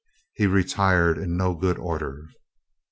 He 0.33 0.47
retired 0.47 1.19
in 1.19 1.37
no 1.37 1.53
good 1.53 1.77
order. 1.77 2.25